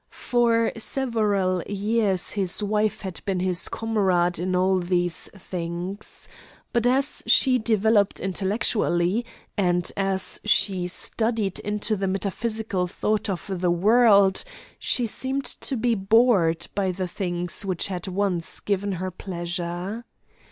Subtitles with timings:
[0.33, 6.27] For several years his wife had been his comrade in all these things.
[6.73, 13.69] But as she developed intellectually, and as she studied into the metaphysical thought of the
[13.69, 14.43] world,
[14.79, 20.03] she seemed to be bored by the things which had once given her pleasure.